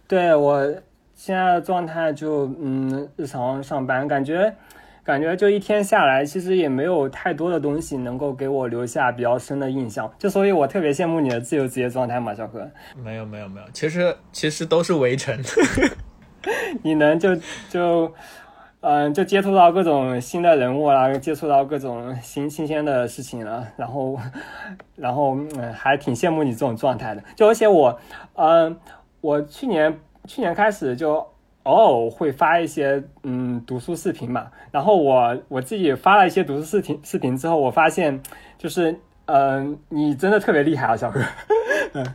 [0.08, 0.66] 对我
[1.14, 4.52] 现在的状态就嗯，日常上班，感觉
[5.04, 10.12] 感觉就一天下来，其实也没有太多的东西能够给我留下比较深的印象。
[10.18, 12.68] 就所以，我特别羡慕你的自由职业状态嘛，小何。
[12.96, 15.40] 没有没有没有，其实其实都是围城。
[16.82, 17.36] 你能就
[17.70, 18.12] 就。
[18.82, 24.18] 嗯，就接触到各种新的人物啦，接触到各种新新鲜的事情了，然后，
[24.96, 27.24] 然后嗯，还挺羡慕你这种状态的。
[27.36, 28.00] 就而且我，
[28.36, 28.78] 嗯，
[29.20, 31.26] 我去年去年开始就
[31.64, 38.22] 偶尔会发一些嗯读书视频嘛，然后我我自己发了一些读书视频视频之后，我发现
[38.60, 41.20] 就是嗯，你真的特别厉害啊，小哥，
[41.94, 42.06] 嗯，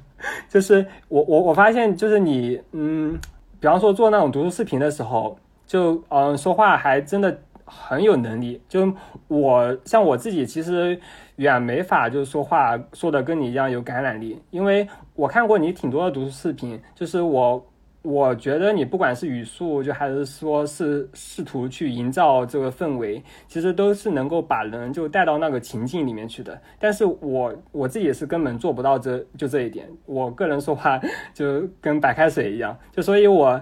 [0.48, 3.18] 就是我我我发现就是你嗯，
[3.58, 5.36] 比方说做那种读书视频的时候。
[5.72, 8.60] 就嗯，说话还真的很有能力。
[8.68, 8.92] 就
[9.26, 11.00] 我像我自己，其实
[11.36, 17.66] 远没法就是说话说的跟你一样有感染力，因为我看过你挺多的读书视频，就是我
[18.02, 26.60] 我觉得你不管是语速，就还是说是试图去营造这个氛围，其实都是能够把人就带到那个情境里面去的。
[26.78, 31.00] 但是我我自己是根本做不到这就这一点，我个人说话
[31.32, 33.58] 就跟白开水一样，就所以我。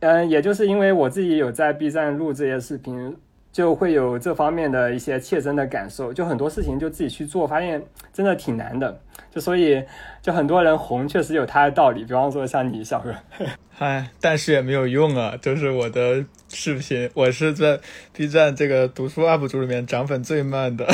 [0.00, 3.14] 嗯，也就是因为我自己有在 B 站录这些视频，
[3.52, 6.10] 就会有这方面的一些切身的感受。
[6.12, 7.82] 就很多事情就自己去做，发现
[8.12, 8.98] 真的挺难的。
[9.30, 9.82] 就所以，
[10.22, 12.02] 就很多人红确实有他的道理。
[12.04, 13.14] 比方说像你小哥，
[13.70, 15.36] 嗨，但是也没有用啊。
[15.40, 17.78] 就是我的视频，我是在
[18.14, 20.86] B 站这个读书 UP 主里面涨粉最慢的。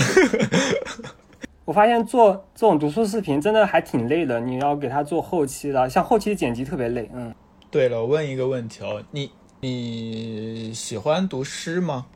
[1.64, 7.32] 我发现做这种读书视频真的还挺累的，你要给他做后期的，像后期剪辑特别累，嗯。
[7.70, 12.06] 对了，我问一个问题哦，你你喜欢读诗吗？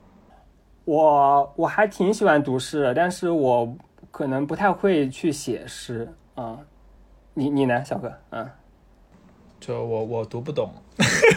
[0.84, 3.76] 我我还挺喜欢读诗的，但是我
[4.10, 6.58] 可能不太会去写诗啊。
[7.34, 8.12] 你你呢，小哥？
[8.30, 8.48] 嗯，
[9.58, 10.72] 就我我读不懂，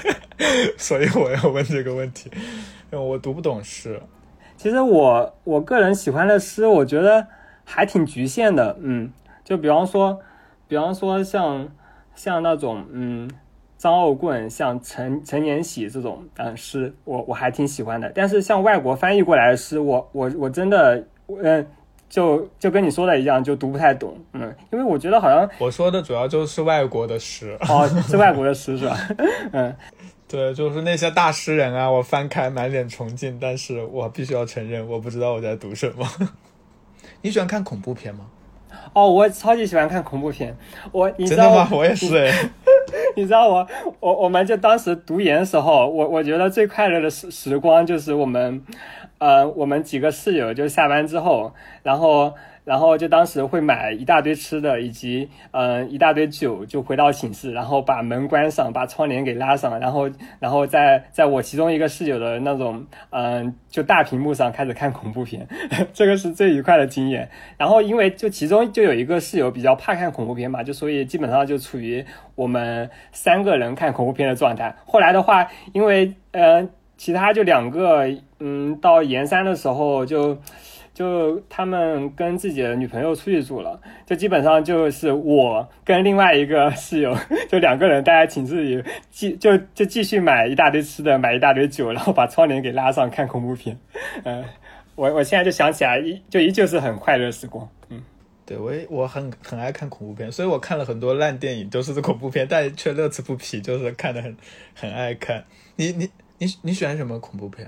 [0.78, 2.30] 所以我要问这个问题，
[2.92, 4.02] 因为我读不懂诗。
[4.56, 7.28] 其实我我个人喜欢的诗，我觉得
[7.66, 8.78] 还挺局限的。
[8.80, 9.12] 嗯，
[9.44, 10.20] 就比方说，
[10.68, 11.68] 比方说像
[12.16, 13.30] 像那种嗯。
[13.84, 18.10] 张傲棍像陈陈年喜这种嗯诗，我我还挺喜欢的。
[18.16, 21.68] 但是像外国翻译过来的诗，我我我真的嗯，
[22.08, 24.18] 就就跟你说的一样，就读不太懂。
[24.32, 28.98] 嗯，因为我觉得好像我说的主要就是外国的诗哦，是外国的诗是吧？
[29.52, 29.76] 嗯，
[30.30, 36.08] 对，就是那些大诗人啊，我翻开满脸崇敬，但是我必须要承认，我不知道我在读什么。
[37.22, 38.28] 你喜欢看恐怖片吗？
[38.94, 40.56] 哦，我超级喜欢看恐怖片。
[40.92, 41.70] 我，你知真的道吗？
[41.72, 42.50] 我也是哎。
[43.16, 43.68] 你知道我
[44.00, 48.62] 我我们就当时读研的时候，我我觉得最快乐的时时光就是我们，
[49.18, 52.34] 呃，我们几个室友就下班之后，然后
[52.66, 65.48] 然后就当时会买一大堆吃的，以及嗯一大堆酒，就回到寝室，然后把门关上，把窗帘给拉上，然后然后在在我其中一个室友的那种嗯就大屏幕上开始看恐怖片，
[65.94, 67.30] 这个是最愉快的经验。
[67.58, 74.76] 然后因为就其中就有一个室友比较怕看恐怖片嘛，就所以基本上就处于我们三个人看恐怖片的状态。
[74.86, 78.08] 后来的话，因为嗯其他就两个
[78.40, 80.38] 嗯到研三的时候就。
[80.94, 87.18] 就他们跟自己的女朋友出去住了，就基本上就是我跟另外一个室友，
[87.50, 93.76] 就两个人大家请自己，继就就继续买一大堆吃的，买一大堆酒，然后把窗帘给拉上看恐怖片。
[94.24, 94.46] 嗯，
[94.94, 97.68] 我我现在就想起来，依就依旧是很快乐时光。
[97.90, 98.04] 嗯，
[98.46, 104.38] 对我也我很很爱看恐怖片，所以我看了很多烂电影，都是恐怖片，但却乐此不疲，就是看的很
[104.76, 105.44] 很爱看。
[105.78, 107.68] 你你你你喜欢什么恐怖片？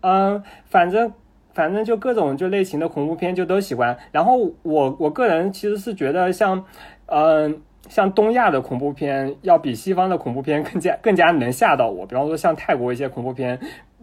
[0.00, 1.12] 嗯，反正。
[1.58, 6.64] 反正就各种就类型的恐怖片就都喜欢，然后我我个人其实是觉得像，
[7.06, 12.06] 嗯，像东亚的恐怖片要比西方的恐怖片更加 更加能吓到我。
[12.06, 13.58] 比方说像泰国一些恐怖片，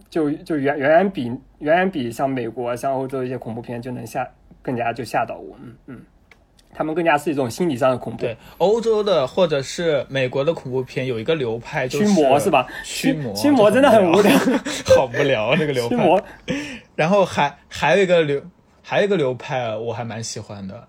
[0.09, 1.27] 就就远远远比
[1.59, 4.27] 远远比像美国像欧洲一些恐怖片就能吓
[4.61, 5.55] 更加就吓到我。
[5.63, 6.01] 嗯嗯，
[6.75, 8.19] 他们更加是一种心理上的恐怖。
[8.19, 12.67] 对，欧洲的或者是美国的恐怖片有一个流派，驱魔是吧？
[12.83, 14.37] 驱魔，驱魔真的很无聊，
[14.95, 15.95] 好无聊这个流派。
[15.95, 16.21] 驱魔。
[16.95, 18.41] 然后还还有一个流，
[18.81, 20.87] 还有一个流派，我还蛮喜欢的，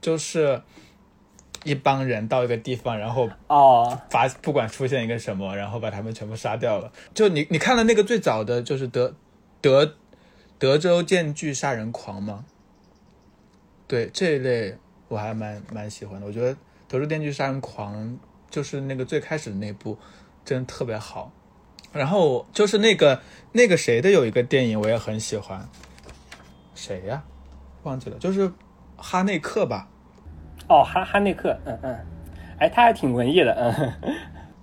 [0.00, 0.62] 就是
[1.64, 6.92] 一帮人到一个地方，然后哦，发不管出现一个什么，然后把他们全部杀掉了。
[7.12, 9.14] 就你你看了那个最早的就是德
[9.60, 9.94] 德
[10.58, 12.44] 德州电锯杀人狂吗？
[13.86, 14.78] 对这一类
[15.14, 16.26] 我还蛮蛮喜欢的。
[16.26, 16.56] 我觉得
[16.88, 18.18] 德州电锯杀人狂
[18.50, 19.96] 就是那个最开始的那部，
[20.44, 21.30] 真的特别好。
[21.92, 23.20] 然后就是那个
[23.52, 25.68] 那个谁的有一个电影我也很喜欢，
[26.74, 27.22] 谁呀？
[27.84, 28.52] 忘记了，就是
[28.96, 29.88] 哈内克吧？
[30.68, 32.06] 哦，哈哈内克，嗯嗯，
[32.58, 34.18] 哎，他还挺文艺的，嗯。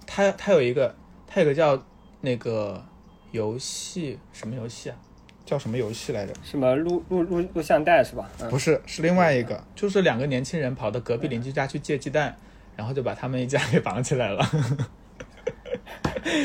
[0.06, 0.94] 他他有一个
[1.26, 1.82] 他有个叫
[2.20, 2.84] 那个
[3.32, 4.98] 游戏什么游戏啊？
[5.46, 6.34] 叫什么游戏来着？
[6.44, 8.30] 什么录录录录像带是吧？
[8.50, 12.36] 不是，是另外一个，就是两个年轻人跑到隔壁邻居家去借鸡蛋，
[12.76, 14.46] 然后就把他们一家给绑起来了。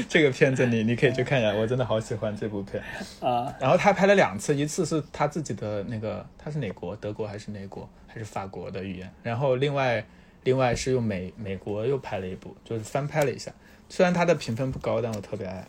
[0.08, 2.82] 这个片子你你可以去看一下，我真的好喜欢这部片
[3.20, 3.54] 啊。
[3.60, 6.96] 然后他拍了两次，一次是他自己的那个，他是哪国？
[6.96, 7.88] 德国还是哪国？
[8.06, 9.12] 还是法国的语言？
[9.22, 10.02] 然后另外
[10.44, 13.52] 另外是用美美国又拍了一部，就是翻拍了一下。
[13.88, 15.66] 虽然他的评分不高，但我特别爱。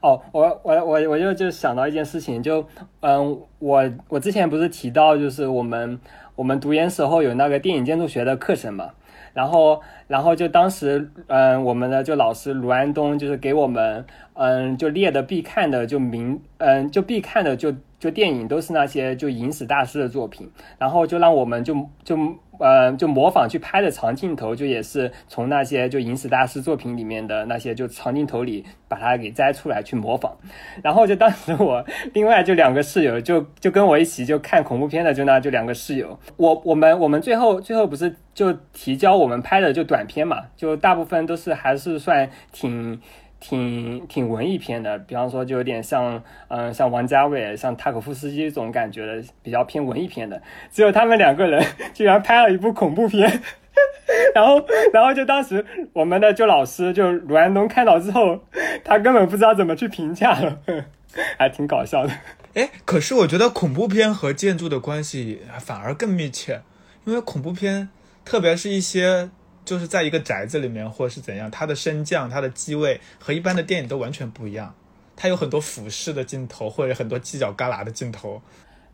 [0.00, 2.66] 哦，我我我我就就想到一件事情，就
[3.00, 5.98] 嗯，我我之前不是提到，就是我们
[6.34, 8.90] 我们读研时候有那个电影建筑学的课程嘛。
[9.32, 14.04] 然后，然后就当时，嗯，我们的就老师卢安东就是给我们，
[14.42, 22.16] 嗯，就列的必看的就名，嗯，就必看的就就电影都是那些就影史大师的作品，然后就让我们就就。
[22.62, 30.36] 呃，就模仿去拍的长镜头，就也是从那些就影史大师作品里面的那些就长镜头里把它给摘出来去模仿。
[30.82, 36.20] 然后就当时我另外就两个室友就就跟我一起就看恐怖片的，就那就两个室友。
[36.36, 43.00] 我我们我们最后最后不是就提交我们拍的就短片嘛，就大部分都是还是算挺。
[43.40, 50.40] 挺挺文艺片的，比方说就有点像，嗯，像王家卫、像塔可夫斯基这种感觉的，比较偏文艺片的。
[50.70, 53.42] 只有他们两个人居然拍了一部恐怖片，
[54.34, 58.38] 然后，然后就当时我们的就老师就卢安东看到之后，
[58.84, 60.58] 他根本不知道怎么去评价了，
[61.38, 62.12] 还挺搞笑的。
[62.52, 66.60] 哎，可是我觉得恐怖片和建筑的关系反而更密切，
[67.06, 67.88] 因为恐怖片，
[68.24, 69.30] 特别是一些。
[69.64, 74.74] 就是在一个宅子里面，或者是怎样，它的升降、它的机位和一般的电影都完全不一样。
[75.16, 78.40] 它有很多俯视的镜头，或者很多犄角旮旯的镜头。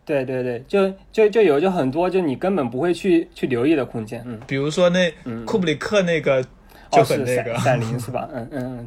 [0.04, 4.22] 对对对，就就就有就很多，就你根本不会去去留意的空间。
[4.26, 5.12] 嗯，比如说那
[5.44, 6.44] 库布里克那个
[6.92, 8.28] 就很那个闪灵 是吧？
[8.32, 8.86] 嗯嗯嗯。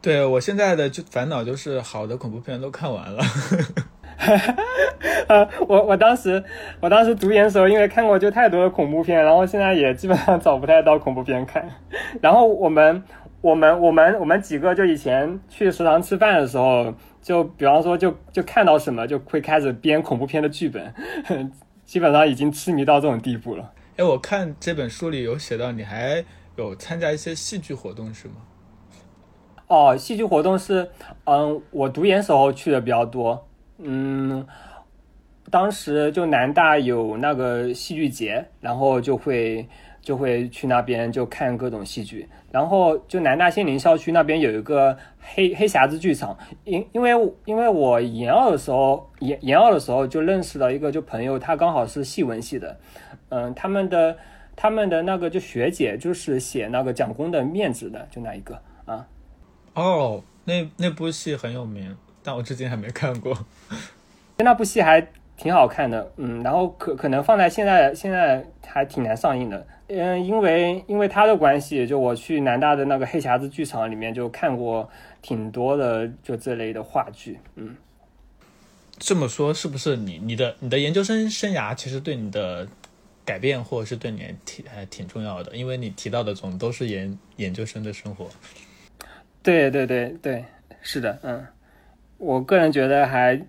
[0.00, 3.22] 对我现在的就烦恼就是好的恐怖片都看完了。
[5.28, 6.42] 呃，我我当时
[6.80, 11.68] 我当时读研的时候，因为看过就太多的恐怖片，然后现在也基本上找不太到恐怖片看。
[12.20, 13.02] 然后我们
[13.40, 16.92] 我们我们我们几个就以前去食堂吃饭的时候，
[17.22, 20.92] 就比方说就就看到什么就会开始编恐怖片的剧本，
[21.84, 23.72] 基本上已经痴迷到这种地步了。
[23.96, 26.24] 哎，我看这本书里有写到你还
[26.56, 28.34] 有参加一些戏剧活动是吗？
[29.68, 30.90] 哦，戏剧活动是，
[31.24, 33.47] 嗯，我读研时候去的比较多，
[33.78, 34.46] 嗯，
[35.50, 39.66] 当时就南大有那个戏剧节，然后就会
[40.02, 47.10] 就会去那边就看各种戏剧，然后就南大仙林校区那边有一个黑黑匣子剧场，因因为
[47.44, 52.78] 因为我研二的时候研研二的时候就认识了一个就朋友，他刚好是戏文系的，
[53.28, 54.16] 嗯，他们的
[54.56, 59.06] 他们的那个就学姐就是写那个蒋公的面子的，就那一个啊。
[59.74, 61.96] 哦，那那部戏很有名，
[62.28, 63.34] 但我至今还没看过。
[64.36, 65.00] 那部戏还
[65.34, 74.86] 挺好看的，嗯，然后可可能放在现在现在还挺难上映的，嗯，因为因为他的关系，就我去南大的那个黑匣子剧场里面就看过
[75.22, 77.74] 挺多的就这类的话剧，嗯。
[78.98, 82.68] 这么说是不是你你的你的研究生生涯其实对你的
[83.24, 85.56] 改变或者是对你挺还挺重要的？
[85.56, 88.28] 因为你提到的总都是研研究生的生活。
[89.42, 90.44] 对对对对，
[90.82, 91.46] 是的，嗯，
[92.18, 93.40] 我个人觉得还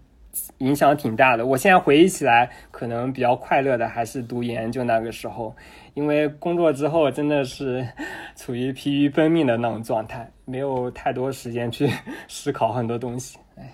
[0.60, 1.46] 影响挺大的。
[1.46, 5.56] 我现在回忆起来，可能比较快乐的还是读研就那个时候，
[5.96, 7.86] 因为工作之后真的是
[8.36, 11.90] 处于疲于奔命的那种状态，没有太多时间去
[12.30, 13.40] 思考很多东西。
[13.56, 13.74] 哎，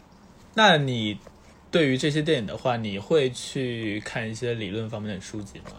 [0.54, 1.20] 那你
[1.70, 5.72] 对于这些电影的话，你会去看一些理论方面的书籍吗？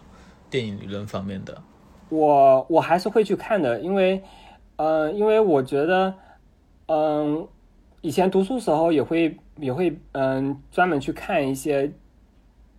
[0.50, 1.56] 电影理论方面的？
[2.10, 4.22] 我我还是会去看的，因为，
[4.76, 6.14] 呃，因为我觉得。
[6.88, 7.48] 嗯，
[8.06, 11.90] 以前读书时候也会也会嗯专门去看一些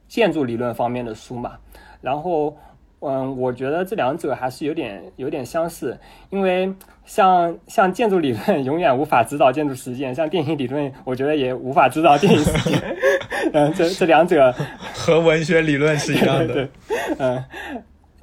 [0.07, 1.57] 建筑理论方面的书嘛，
[1.99, 2.55] 然后
[3.01, 5.99] 嗯，我觉得这两者还是有点有点相似，
[6.29, 6.73] 因为
[7.03, 12.95] 像像建筑理论 永远无法指导建筑实践，像电影理论我觉得也无法指导电影实践，
[13.51, 14.55] 嗯，这这两者
[14.95, 16.69] 和文学理论是一样的，
[17.19, 17.43] 嗯，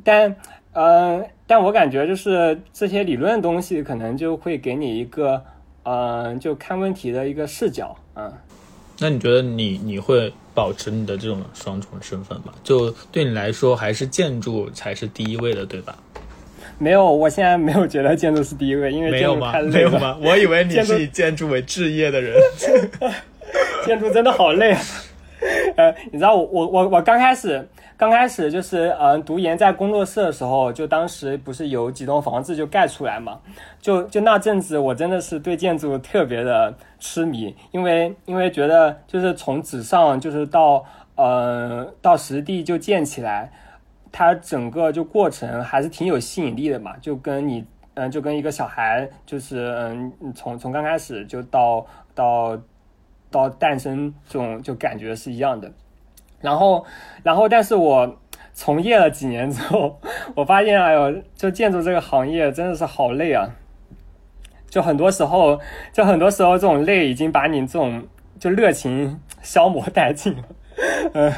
[0.02, 0.34] 但
[0.72, 5.44] 嗯，但我感觉就是这些理论东西可能就会给你一个。
[5.84, 8.32] 嗯，就看问题的一个视角，嗯，
[8.98, 12.52] 那你觉得你你会保持你的这种双重身份吗？
[12.62, 15.96] 就对你来说，还是建筑才是第一位的，对吧？
[16.78, 19.52] 没有，我现在没有觉得建筑是第一位，因为没有吗？
[19.62, 20.16] 没有吗？
[20.22, 22.36] 我以为你是以建筑为置业的人，
[23.86, 24.76] 建筑真的好累。
[25.76, 27.66] 呃，你知道我我我我刚开始。
[27.96, 33.40] 刚开始就是嗯，读研在工作室的时候，就当时不是有几栋房子就盖出来嘛，
[33.80, 40.84] 就就那阵子我真的是对建筑特别的痴迷，因为因为觉得就是从纸上就是到
[41.14, 43.52] 呃到实地就建起来，
[44.10, 47.64] 它整个就过程还是挺有吸引力的嘛，就跟你
[47.94, 52.58] 嗯就跟一个小孩就是嗯从从刚开始就到到
[53.30, 55.70] 到诞生这种就感觉是一样的。
[56.44, 56.84] 然后，
[57.22, 58.18] 然后，但是我
[58.52, 59.98] 从业了几年之后，
[60.36, 63.48] 我发现，哎呦，就建筑这个行业真的是好累啊！
[64.68, 65.58] 就很多时候，
[65.90, 68.06] 就很多时候，这种累已经把你这种
[68.38, 70.42] 就热情消磨殆尽了。
[71.14, 71.32] 嗯，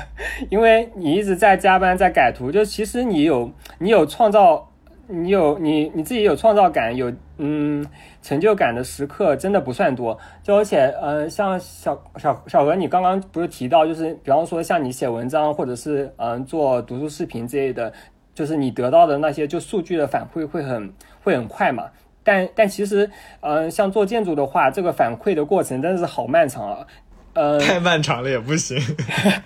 [0.51, 4.73] 因为你一直在加班，在改图，就其实你有，你有创造。
[5.09, 7.87] 你有你你自己有创造感，有嗯
[8.23, 10.19] 成就感的时刻真的不算多。
[10.43, 17.93] 就而且呃，像小小小何，你刚刚不是提到，就是比方说像你写文章或者是嗯做读书视频之类的，
[18.35, 20.93] 就是你得到的那些就数据的反馈会很
[21.23, 21.85] 会很快嘛。
[22.25, 23.09] 但但其实
[23.41, 26.87] 嗯，像做建筑的话，这个反馈的过程真的是好漫长啊。
[27.37, 28.77] 呃， 太漫长了也不行。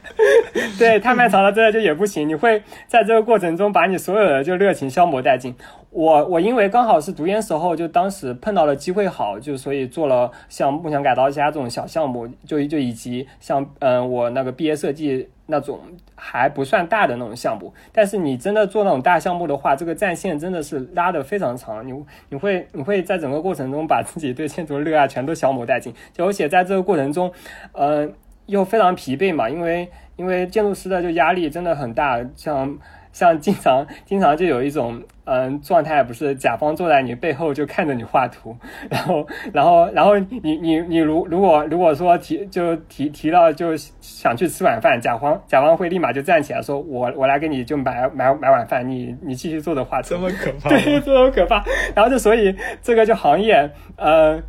[0.79, 2.27] 对，太漫长了，真的就也不行。
[2.27, 5.55] 你会在这个过程中把你所有的就热情消磨殆尽。
[5.91, 15.29] 我我因为刚好是读研时候，就当时碰到了机会好，就所以做了像梦想改造家这种小项目，就就以及像嗯我那个毕业设计。
[15.51, 15.81] 那种
[16.15, 21.87] 还不算大的那种项目，但是你真的做那种大项目的话，这个战线真的是拉得非常长。
[21.87, 21.93] 你
[22.31, 27.31] 你会你会在整个过程中把自己对建筑的热爱全都消磨殆尽，而且在这个过程中，
[27.73, 28.15] 嗯，
[28.47, 32.79] 又非常疲惫嘛，因为因为建筑师的就压力真的很大，像。
[33.13, 38.57] 像经常经常就有一种嗯状态，不是甲方坐在你背后就看着你画图，
[38.89, 51.65] 然后然后然后你你你如如果如果说提就提提到就想去吃晚饭，甲方甲方会立马就站起来说，我我来给你就买买买晚饭，你你继续坐着画图，这么可怕，对，这么可怕。
[51.95, 54.41] 然后就所以这个就行业呃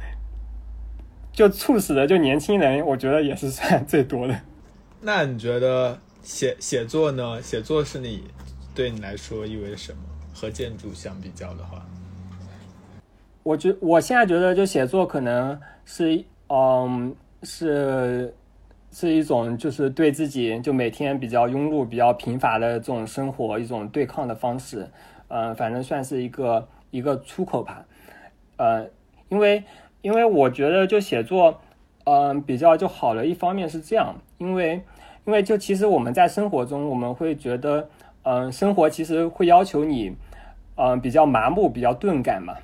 [1.32, 4.36] 就促使的就年轻人，我觉得也是算最多的。
[5.02, 7.42] 那你觉得写写作呢？
[7.42, 8.24] 写作是你。
[8.74, 10.00] 对你来说意味着什么？
[10.34, 11.86] 和建筑相比较的话，
[13.44, 17.14] 我觉我现在觉得，就写作可能是，嗯，
[17.44, 18.34] 是
[18.92, 24.90] 是一种就是对自己就每天比较庸碌、比较贫乏的这种生活一种对抗的方式，
[25.28, 27.86] 嗯，反正算是一个一个出口吧，
[28.56, 28.88] 呃，
[29.28, 29.62] 因为
[30.02, 31.60] 因为我觉得就写作，
[32.06, 34.82] 嗯，比较就好的一方面是这样，因为
[35.26, 37.90] 因为就其实我们在生活中，我们会觉得，
[38.24, 40.16] 嗯，生活其实会要求你，
[40.76, 42.56] 嗯，比较麻木，比较钝感嘛，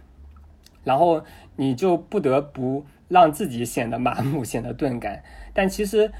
[0.84, 1.24] 然后
[1.55, 5.24] 你就不得不让自己显得麻木， 显得钝感。
[5.53, 6.12] 但其实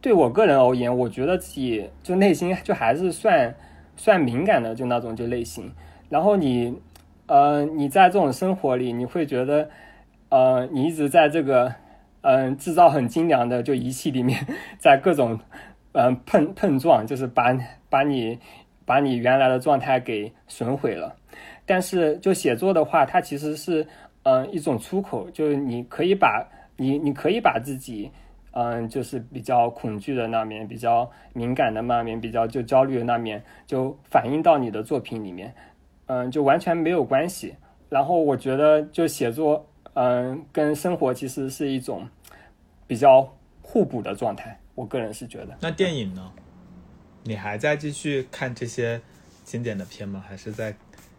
[0.00, 3.54] 对我个人而言，我觉得自己就内心就还是算
[3.96, 5.72] 算敏感的，就那种就类型。
[6.08, 6.78] 然后你，
[7.26, 9.68] 呃，你在这种生活里，你会觉得。
[10.30, 11.74] 呃，你一直在这个，
[12.20, 14.46] 嗯，制造很精良的就仪器里面，
[14.78, 15.40] 在各种，
[15.92, 17.56] 嗯，碰碰撞，就是把
[17.88, 18.38] 把你
[18.88, 21.14] 把你原来的状态给损毁了。
[21.66, 23.86] 但是就写作的话，它其实是，
[24.22, 26.42] 嗯，一种出口，就是你可以把
[26.76, 28.10] 你你可以把自己，
[28.52, 35.54] 嗯，就是比较恐惧的那面，比较敏感的那面，比较就焦虑的那面，就反映到你的作品里面，
[36.06, 37.54] 嗯，就完全没有关系。
[37.90, 39.64] 然后我觉得就写作。
[39.94, 42.06] 嗯，跟生活其实是一种
[42.86, 43.28] 比较
[43.60, 45.56] 互补的状态，我个人是觉得。
[45.60, 46.30] 那电影呢？
[47.24, 49.00] 你还在继续看这些
[49.44, 50.22] 经典的片吗？
[50.26, 50.74] 还是在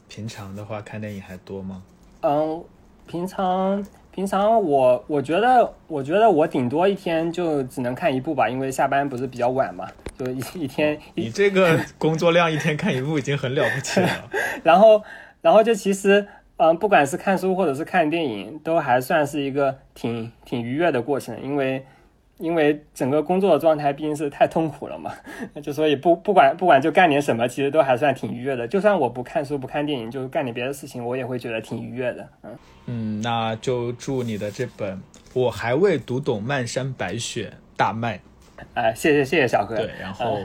[0.07, 1.83] 平常的话看电影还多吗？
[2.21, 2.63] 嗯，
[3.07, 9.87] 平常平常我我觉得我觉得我顶多一天就只能看一部吧，因为下班不是比较晚嘛，
[10.17, 10.99] 就一一天。
[11.15, 14.29] 你这个工作量一天看一部已经很了不起了。
[14.63, 15.03] 然后
[15.41, 16.27] 然后就其实。
[16.61, 21.85] 嗯，不管是看书或者是看电影，都还算是一个挺挺愉悦的过程，因为
[22.39, 25.13] 因为整个工作的状态毕竟是太痛苦了嘛，
[25.61, 28.67] 就所以不不管不管就干点什么，其实都还算挺愉悦的。
[28.67, 32.29] 就算我不看书不看电影，就干点别的事情，我也会觉得挺愉悦的。
[32.43, 34.97] 嗯嗯，那就祝你的这本
[35.33, 38.19] 《我还未读懂漫山白雪》大卖。
[38.73, 39.75] 哎，谢谢谢谢小哥。
[39.75, 40.39] 对，然后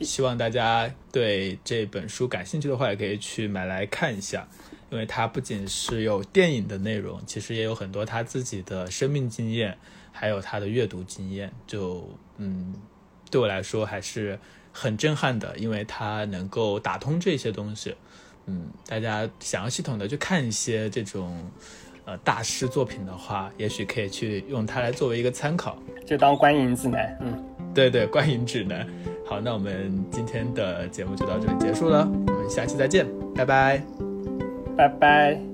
[0.00, 4.46] 希望大家对这本书感兴趣的话，也可以去买来看一下。
[4.90, 9.76] 因为它不仅是有电影的内容，其实也有很多他自己的生命经验，
[10.18, 11.52] 还有他的阅读经验。
[11.66, 12.08] 就
[12.38, 12.74] 嗯，
[13.30, 14.38] 对我来说还是
[14.72, 17.94] 很震撼的，因为他能够打通这些东西。
[18.46, 21.38] 嗯，大家想要系统的去看一些这种
[22.04, 27.16] 呃大师作品的话，也许可以去用它来作为一个参考，就当观影指南。
[27.20, 27.44] 嗯，
[27.74, 28.86] 对对，观影指南。
[29.26, 33.82] 好，那我们今天的节目就到这里结束了，我们下期再见，拜拜。
[34.76, 35.47] 拜拜。